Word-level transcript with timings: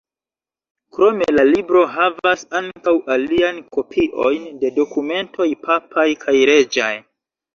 Krome 0.95 1.25
la 1.39 1.43
libro 1.49 1.81
havas 1.97 2.45
ankaŭ 2.61 2.95
aliajn 3.17 3.61
kopiojn 3.77 4.49
de 4.63 4.71
dokumentoj 4.79 5.49
papaj 5.67 6.09
kaj 6.27 6.35
reĝaj. 6.51 6.91